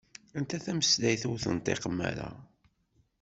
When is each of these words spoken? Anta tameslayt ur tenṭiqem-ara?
Anta 0.37 0.57
tameslayt 0.65 1.23
ur 1.31 1.37
tenṭiqem-ara? 1.43 2.29